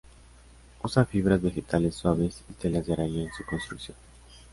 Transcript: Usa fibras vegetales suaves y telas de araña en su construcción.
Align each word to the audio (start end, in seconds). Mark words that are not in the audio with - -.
Usa 0.81 1.05
fibras 1.05 1.43
vegetales 1.43 1.93
suaves 1.93 2.41
y 2.49 2.53
telas 2.53 2.87
de 2.87 2.93
araña 2.93 3.21
en 3.21 3.31
su 3.37 3.45
construcción. 3.45 3.95